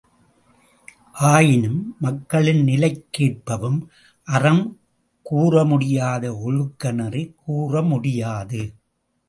ஆயினும் 1.13 1.95
மக்களின் 1.99 2.63
நிலைக் 2.63 3.05
கேற்பவும் 3.17 3.87
அறம் 4.23 4.79
கூறமுடியாது 5.31 6.39
ஒழுக்க 6.39 6.91
நெறி 6.91 7.35
கூறமுடியாது. 7.47 8.73